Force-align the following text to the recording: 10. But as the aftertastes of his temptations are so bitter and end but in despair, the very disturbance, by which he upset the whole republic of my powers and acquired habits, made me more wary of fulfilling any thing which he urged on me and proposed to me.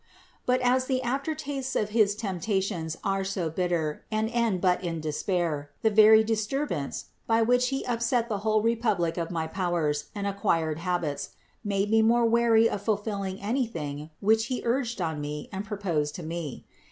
10. 0.47 0.47
But 0.47 0.61
as 0.61 0.85
the 0.85 1.01
aftertastes 1.05 1.79
of 1.79 1.89
his 1.89 2.15
temptations 2.15 2.97
are 3.03 3.23
so 3.23 3.51
bitter 3.51 4.03
and 4.11 4.31
end 4.31 4.59
but 4.59 4.83
in 4.83 4.99
despair, 4.99 5.69
the 5.83 5.91
very 5.91 6.23
disturbance, 6.23 7.11
by 7.27 7.43
which 7.43 7.67
he 7.67 7.85
upset 7.85 8.27
the 8.27 8.39
whole 8.39 8.63
republic 8.63 9.17
of 9.17 9.29
my 9.29 9.45
powers 9.45 10.05
and 10.15 10.25
acquired 10.25 10.79
habits, 10.79 11.35
made 11.63 11.91
me 11.91 12.01
more 12.01 12.25
wary 12.25 12.67
of 12.67 12.81
fulfilling 12.81 13.39
any 13.41 13.67
thing 13.67 14.09
which 14.21 14.47
he 14.47 14.63
urged 14.65 14.99
on 15.01 15.21
me 15.21 15.49
and 15.51 15.65
proposed 15.65 16.15
to 16.15 16.23
me. 16.23 16.65